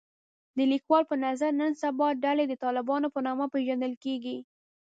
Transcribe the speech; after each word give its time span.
د 0.57 0.59
لیکوال 0.71 1.03
په 1.07 1.15
نظر 1.25 1.51
نن 1.61 1.71
سبا 1.83 2.07
ډلې 2.23 2.45
د 2.47 2.53
طالبانو 2.63 3.07
په 3.15 3.19
نامه 3.27 3.45
پېژندل 3.53 3.93
کېږي 4.03 4.37